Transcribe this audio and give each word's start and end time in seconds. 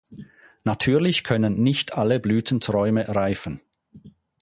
Natürlich 0.63 1.23
können 1.23 1.61
nicht 1.61 1.93
alle 1.95 2.19
Blütenträume 2.19 3.07
reifen. 3.07 3.61